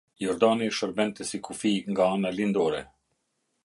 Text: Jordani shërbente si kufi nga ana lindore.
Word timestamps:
Jordani 0.21 0.69
shërbente 0.77 1.29
si 1.33 1.41
kufi 1.51 1.75
nga 1.93 2.11
ana 2.17 2.35
lindore. 2.39 2.85